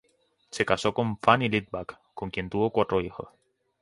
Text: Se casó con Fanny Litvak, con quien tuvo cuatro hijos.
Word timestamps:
Se 0.49 0.65
casó 0.65 0.95
con 0.95 1.19
Fanny 1.19 1.47
Litvak, 1.47 1.95
con 2.15 2.31
quien 2.31 2.49
tuvo 2.49 2.71
cuatro 2.71 3.01
hijos. 3.01 3.27